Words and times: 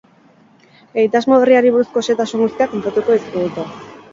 Egitasmo 1.01 1.37
berriari 1.43 1.73
buruzko 1.75 2.03
xehetasun 2.09 2.45
guztiak 2.47 2.75
kontatuko 2.77 3.19
dizkigute. 3.21 3.71